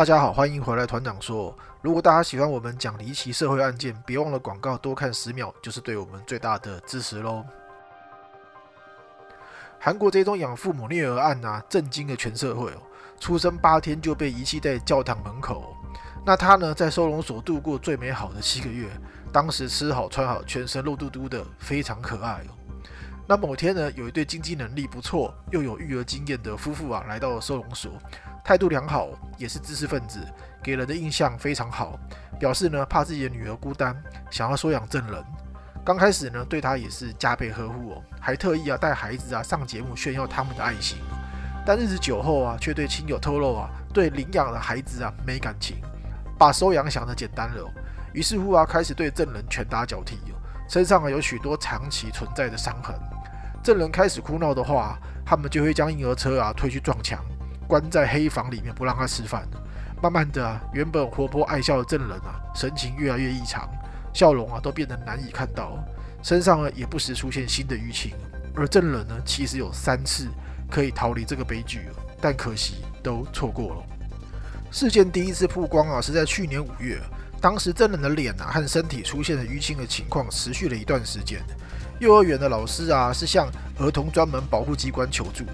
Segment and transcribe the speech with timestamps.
[0.00, 0.86] 大家好，欢迎回来。
[0.86, 7.44] 团长说，如果大家喜欢我们讲离奇社会案件，别忘了广告多看十秒，就是对我们最大的支持喽。
[9.78, 12.80] 韩国这宗养父母虐儿案啊，震惊了全社会哦。
[13.20, 15.76] 出生八天就被遗弃在教堂门口，
[16.24, 18.88] 那他呢，在收容所度过最美好的七个月，
[19.30, 22.56] 当时吃好穿好，全身肉嘟嘟的，非常可爱哦。
[23.28, 27.92] 那某天呢，有一对经济能力不错又有育儿经验的夫妇啊，来到了收容所。
[28.44, 30.20] 态度良好，也是知识分子，
[30.62, 31.98] 给人的印象非常好。
[32.38, 33.94] 表示呢，怕自己的女儿孤单，
[34.30, 35.24] 想要收养证人。
[35.84, 40.98] 刚开始呢，对她也是加倍呵护哦，还特意啊带孩子啊上节目炫耀他们的爱心。
[41.66, 45.76] 但日子久后啊，却对亲友透露啊，对领养的孩子啊没感情，
[46.38, 47.70] 把收养想的简单了。
[48.12, 50.34] 于是乎啊，开始对证人拳打脚踢哦，
[50.68, 52.94] 身上啊有许多长期存在的伤痕。
[53.62, 57.22] 证人开始哭闹的话，他们就会将婴儿车啊推去撞墙。
[57.70, 59.46] 关在黑房里面不让他吃饭，
[60.02, 63.70] 慢慢的，原本活泼爱笑的证人啊，神情越来越异常，
[64.12, 65.78] 笑容啊都变得难以看到，
[66.20, 68.12] 身上呢也不时出现新的淤青。
[68.56, 70.26] 而证人呢，其实有三次
[70.68, 71.88] 可以逃离这个悲剧，
[72.20, 73.82] 但可惜都错过了。
[74.72, 77.00] 事件第一次曝光啊，是在去年五月，
[77.40, 81.40] 当时证人的脸啊和身体出现了淤青的情况持续了一段时间，
[82.00, 85.44] 幼儿园的老师啊是向儿童专门保护机关求助。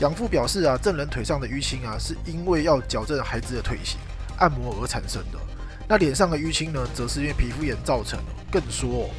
[0.00, 3.98] 养父表示啊，证人腿上的淤青啊，是因为要矫正孩子的腿型，
[4.38, 5.38] 按摩而产生的。
[5.86, 8.32] 那脸上的淤青呢，则是因为皮肤炎造成的。
[8.50, 9.10] 更说，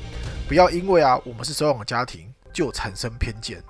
[0.48, 3.62] 不要因为啊，我们是收养家庭就产生偏见。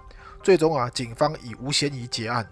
[0.42, 2.48] 最终啊，警方以无嫌疑结案。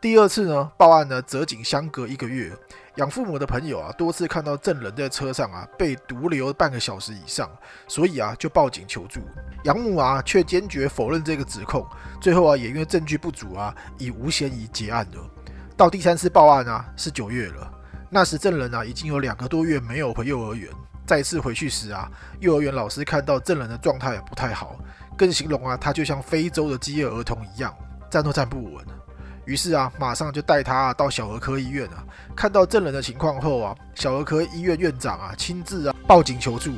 [0.00, 2.52] 第二次呢，报案呢，则仅相隔一个月。
[2.96, 7.50] 养父母的朋友啊，多次看到证人在车上啊被独留半个小时以上，
[7.86, 9.20] 所以啊就报警求助。
[9.64, 11.86] 养母啊却坚决否认这个指控，
[12.22, 15.30] 最后啊也因为证据不足啊，以无嫌疑结案了。
[15.76, 17.70] 到第三次报案啊是九月了，
[18.08, 20.70] 那时证人啊已经有两个多月没有回幼儿园，
[21.06, 24.74] 再次回去时啊，幼儿园老师看到证人的状态不太好，
[25.18, 27.74] 更形容啊他就像非洲的饥饿儿童一样，
[28.10, 28.82] 站都站不稳。
[29.46, 32.04] 于是啊，马上就带他到小儿科医院啊。
[32.36, 36.72] 看到证人的情况后啊，小儿科医院院长啊亲自啊报警求助。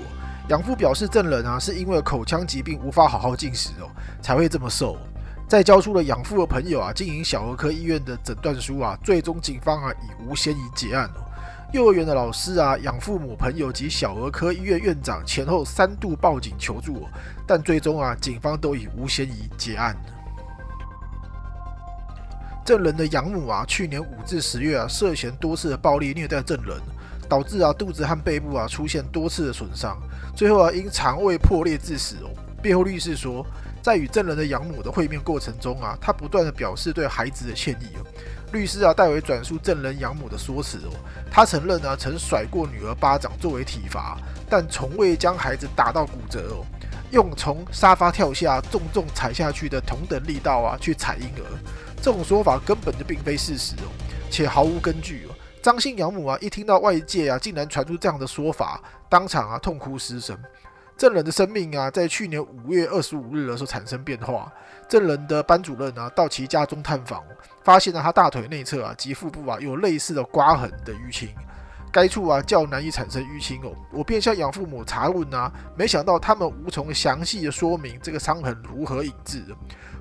[0.48, 3.90] 养父表示，证人啊是因为口腔疾病无法好好进食哦，
[4.22, 4.96] 才会这么瘦。
[5.48, 11.10] 在交出了养父的朋友啊经营小儿科医院的诊断书啊，最终警方啊以无嫌疑结案。
[11.72, 17.06] 幼儿园的老师啊、养父母朋友及小儿科医院院长前后三度报警求助，
[17.46, 19.94] 但最终啊警方都以无嫌疑结案。
[22.68, 26.76] 证人的养母啊，去年五至十月啊，涉嫌多次的暴力虐待证人，
[27.26, 29.96] 导致啊肚子和背部啊出现多次的损伤，
[30.36, 32.28] 最后啊因肠胃破裂致死哦。
[32.60, 33.42] 辩护律师说，
[33.80, 38.04] 在与证人的养母的会面过程中啊，他不断的表示对孩子的歉意哦。
[38.52, 40.92] 律师啊代为转述证人养母的说辞哦，
[41.30, 46.66] 他承认啊曾甩过女儿巴掌作为体罚，但从未将孩子打到骨折哦，
[47.12, 51.48] 用从沙发跳下重重踩下去的同等力道啊去踩婴儿。
[52.00, 53.88] 这种说法根本就并非事实哦，
[54.30, 55.34] 且毫无根据哦。
[55.60, 60.38] 张姓养母啊，一听到外界啊竟然传出这样的说法，当场啊痛哭失声。
[60.96, 64.52] 证人的生命啊，在去年五月二十五日的时候产生变化。
[64.88, 67.22] 证人的班主任啊，到其家中探访，
[67.62, 71.28] 发现了他大腿内侧啊及腹部啊有类似的刮痕的淤青，
[71.92, 73.72] 该处啊较难以产生淤青哦。
[73.92, 79.54] 我便向养父母查问啊，没想到他们无从详细的说明这个伤痕如何引致的。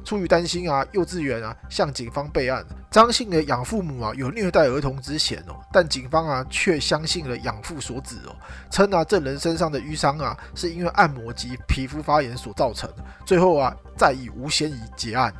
[0.04, 8.34] 出于担心啊，幼稚园啊向警方备案，张姓的养父母啊有虐待儿童之嫌哦，但警方啊却相信了养父所指哦，
[8.72, 12.90] 称啊这人身上的淤伤啊是因为按摩及皮肤发炎所造成，
[13.26, 15.34] 最后啊再以无嫌疑结案。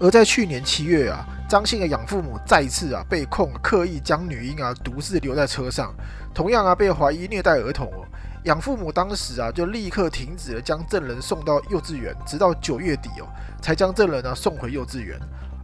[0.00, 5.94] 而在去年七月啊，张姓的养父母再次啊被控刻意将女婴啊独自留在车上，
[6.34, 8.04] 同样啊被怀疑虐待儿童哦。
[8.44, 13.26] 养父母当时啊，就立刻停止了将证人送到幼稚园，直到九月底哦，
[13.62, 15.18] 才将证人呢送回幼稚园。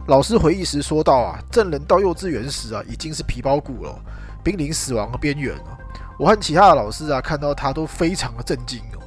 [0.07, 3.95] 老师回忆时说道啊，证人到幼稚园时啊，已经是皮包骨了，
[4.43, 5.77] 濒临死亡的边缘了。
[6.17, 8.99] 我和其他的老师啊，看到他都非常的震惊哦。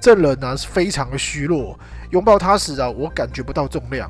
[0.00, 1.78] 证人呢是非常的虚弱，
[2.10, 4.08] 拥抱他时啊，我感觉不到重量。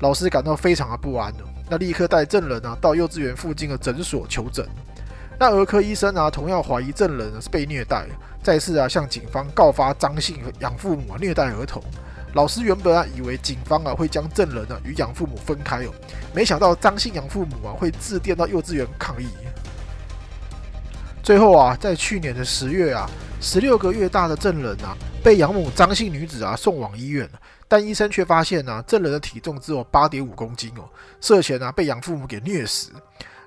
[0.00, 4.66] 老师感到非常的不安哦，那立刻带证人啊到幼稚园附近的诊所求诊。
[5.38, 8.06] 那儿科医生啊，同样怀疑证人是被虐待，
[8.42, 11.82] 再次啊向警方告发张姓养父母啊虐待儿童。
[12.32, 15.90] 老师原本啊以为警方啊会将证人啊与养父母分开哦，
[16.34, 19.28] 没想到张姓养父母啊会致电到幼稚园抗议。
[21.22, 23.10] 最后啊，在去年的十月啊，
[23.40, 24.96] 十六个月大的证人啊
[25.26, 27.28] 被养母张姓女子啊送往医院，
[27.66, 30.88] 但医生却发现呢证人的体重只有八点五公斤哦，
[31.20, 32.92] 涉嫌啊被养父母给虐死。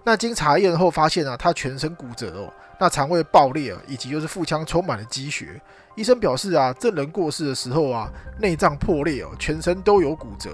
[0.04, 5.58] 那经查验后发现呢，他全身骨折哦，那肠胃爆裂啊以及就是腹腔充满了积血。
[6.00, 8.10] 医生表示啊，证人过世的时候啊，
[8.40, 10.50] 内脏破裂哦，全身都有骨折。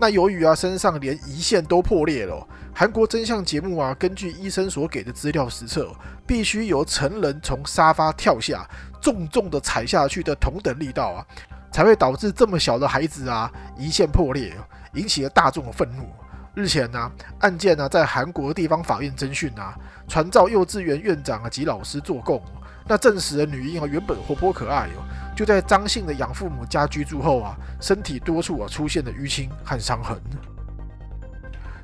[0.00, 5.94] 那由于啊，身上连胰腺都破裂了，韩国真相节目啊，根据医生所给的资料实测，
[6.26, 8.66] 必须由成人从沙发跳下，
[8.98, 11.26] 重重的踩下去的同等力道啊，
[11.70, 14.54] 才会导致这么小的孩子啊，胰腺破裂，
[14.94, 16.08] 引起了大众的愤怒。
[16.54, 19.76] 日前呢，案件呢在韩国地方法院侦讯啊，
[20.08, 22.42] 传召幼稚园院长啊及老师作供，
[22.88, 25.04] 那证实了女婴啊原本活泼可爱哦。
[25.36, 30.20] 就在张姓的养父母家居住后啊，身体多处啊出现了淤青和伤痕。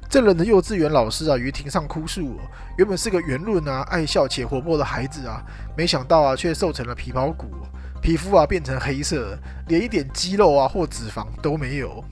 [0.09, 2.39] 证人的幼稚园老师啊于庭上哭诉，
[2.79, 5.43] 原本是个圆润啊、爱笑且活泼的孩子啊，
[5.77, 7.47] 没想到啊却瘦成了皮包骨，
[8.01, 12.05] 皮肤啊变成黑色，连一点肌肉啊或脂肪都没有。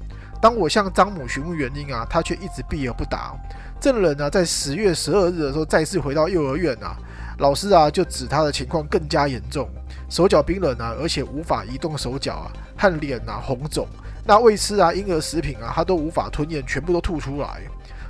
[0.43, 3.33] 当我向张母询问原因啊，他却一直避而不答。
[3.81, 6.97] 证人呢在十月十二日的时候再次回到幼儿园啊，
[7.39, 9.69] 老师啊就指他的情况更加严重。
[10.11, 13.87] 手脚冰冷啊，而且无法移动手脚啊，和脸啊红肿。
[14.25, 17.62] 那喂吃啊婴儿食品啊，他都无法吞咽，全部都吐出来。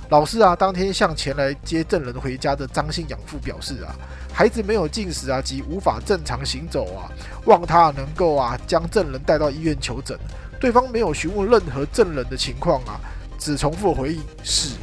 [0.09, 3.95] 老师啊，当天向前来接证人回家的张姓养父表示啊，
[4.33, 7.09] 孩子没有进食啊，及无法正常行走啊，
[7.45, 10.17] 望他能够啊将证人带到医院求诊。
[10.63, 12.97] 对方没有询问任何证人的情况啊，
[13.37, 14.77] 只重复回应是。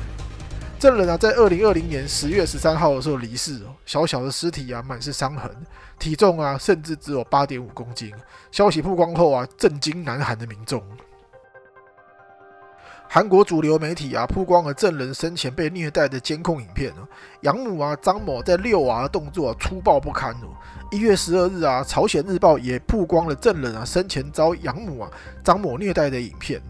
[0.78, 5.50] 证人啊，在二零二零年十月十三号的时候离世，小小的尸体啊，满是伤痕，
[5.98, 8.12] 体重啊，甚至只有八点五公斤。
[8.52, 10.82] 消息曝光后啊，震惊南韩的民众。
[13.12, 17.02] 韩国主流媒体啊，曝光了证人生前被虐待的监控影片哦。
[17.40, 20.46] 养母啊，张某在遛娃的动作粗暴不堪哦。
[20.92, 25.10] 一月十二日啊，朝鲜日报也曝光了证人啊生前遭养母啊
[25.42, 26.62] 张某虐待的影片。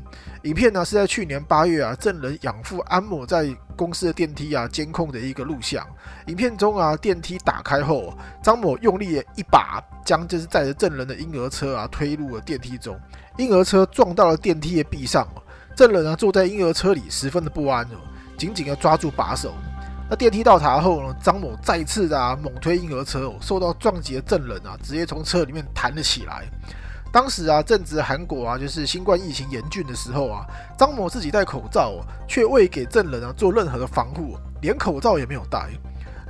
[0.44, 5.86] 影片呢是在去年八月啊，证人养父安某在公司的电梯啊监控的一个录像。
[6.28, 12.98] 影片中啊，电梯打开后，张某用力一把将就是载着证人的婴儿车啊推入了电梯中，
[13.36, 15.28] 婴儿车撞到了电梯的壁上。
[15.80, 17.96] 证人啊坐在婴儿车里十分的不安哦，
[18.36, 19.54] 紧紧的抓住把手。
[20.10, 26.44] 那电梯到达后呢，张某再次啊猛推婴儿车哦，受到撞击的证人啊直接从车里面弹了起来。
[27.10, 30.44] 当时啊，正值韩国啊，就是新冠疫情严峻的时候啊，
[30.76, 31.94] 张某自己戴口罩，
[32.28, 35.70] 却未给证人啊做任何的防护，连口罩也没有戴。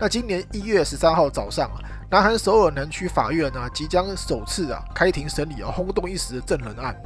[0.01, 1.77] 那今年一月十三号早上啊，
[2.11, 6.97] 南韩首尔南区法院啊，即将首次啊开庭审理啊轰动一时的证人案。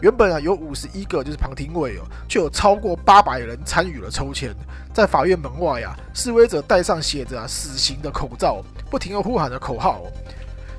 [0.00, 4.52] 原本啊有五十一个就是旁听位哦，却有超过八百人参与了抽签。
[4.92, 8.60] 在法院门外啊，示威者戴上写着“死刑”的口罩，
[8.90, 10.02] 不停的呼喊着口号。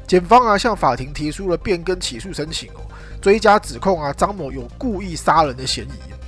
[0.05, 2.81] 检方啊向法庭提出了变更起诉申请哦，
[3.21, 6.20] 追加指控啊张某有故意杀人的嫌疑。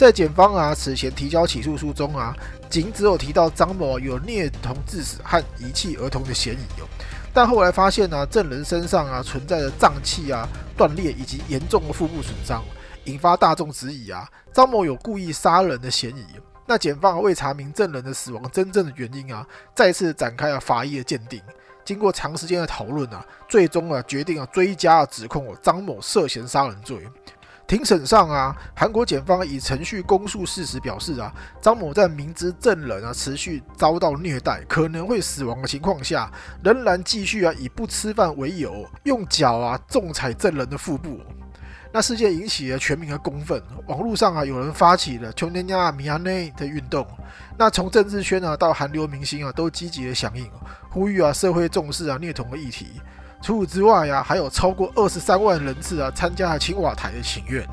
[0.00, 2.34] 在检方啊此前提交起诉书中啊，
[2.70, 6.88] 仅只有提到张某有虐童致死和遗弃儿童的嫌疑哦，
[7.34, 12.64] 但后来发现呢证人身上啊存在着脏器啊断裂以及严重的腹部损伤，
[13.04, 16.24] 引发大众质疑啊张某有故意杀人的嫌疑。
[16.66, 21.42] 那检方为查明证人的死亡真正的原因啊，再次展开了法医的鉴定。
[21.84, 27.06] 经过长时间的讨论啊，最终啊决定啊追加指控张某涉嫌杀人罪。
[27.70, 31.32] 庭审上啊，韩国检方以程序公诉事实表示啊，
[31.62, 36.28] 张某在明知证人啊持续遭到虐待，可能会死亡的情况下，
[36.64, 41.20] 仍然继续啊以不吃饭为由，用脚啊重踩证人的腹部。
[41.92, 47.06] 那事件引起了全民的公愤，网络上啊有人发起了“穷年亚米亚内”的运动。
[47.56, 50.50] 那从政治圈啊到韩流明星啊都积极的响应，
[50.90, 53.00] 呼吁啊社会重视啊虐童的议题。
[53.42, 57.66] 除此之外呀，还有超过二十三万人次啊参加了青瓦台的请愿，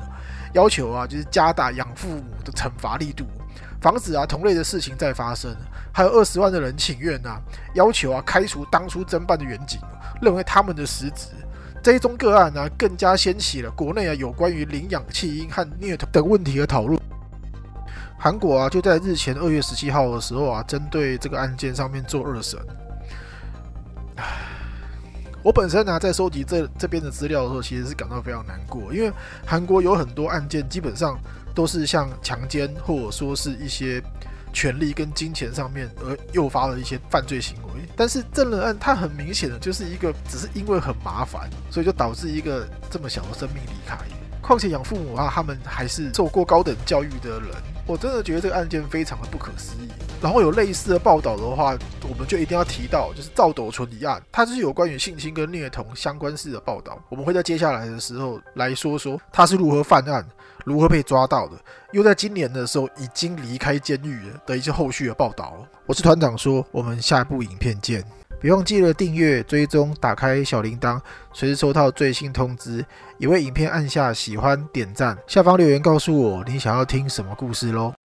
[0.54, 3.24] 要求啊就是加大养父母的惩罚力度，
[3.80, 5.54] 防止啊同类的事情再发生。
[5.92, 7.40] 还有二十万的人请愿啊，
[7.74, 9.78] 要求啊开除当初侦办的远景，
[10.22, 11.28] 认为他们的失职。
[11.82, 17.00] 这一宗个案呢，更加掀起了国内啊有关于领养弃婴和虐童等问题的讨论。
[18.18, 22.58] 韩国啊就在日前二月十七号的时候啊，针对这个案件上面做二审。
[25.48, 29.10] 我本身呢在收集这这边的资料的时候，其实是感到非常难过，因为
[29.46, 31.18] 韩国有很多案件基本上
[31.54, 34.02] 都是像强奸或者说是一些。
[34.50, 43.96] 权力跟金钱上面而诱发的一些犯罪行为，但是证人案它很明显的就是一个，只是因为很麻烦，所以就导致一个这么小的生命离开。
[44.40, 47.50] 况且养父母啊，他们还是受过高等教育的人，
[47.86, 49.88] 我真的觉得这个案件非常的不可思议。
[50.20, 51.76] 然后有类似的报道的话，
[52.08, 56.98] 我们就一定要提到，就是赵斗淳一案，它是有关于性侵跟虐童相关式的报道。
[57.08, 60.26] 我们会在接下来的时候来说说他是如何犯案。
[60.64, 61.56] 如何被抓到的，
[61.92, 65.56] 又在今年的时候已经离开监狱了的一些后续的报道。
[65.86, 68.04] 我是团长，说我们下一部影片见。
[68.38, 71.00] 别忘记了订阅、追踪、打开小铃铛，
[71.32, 72.84] 随时收到最新通知。
[73.16, 77.97] 也为影片按下喜欢、点赞，下方留言告诉我你想要听什么故事喽。